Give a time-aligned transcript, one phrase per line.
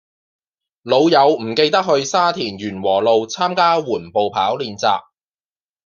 [0.81, 4.99] 老友唔記得去沙田源禾路參加緩步跑練習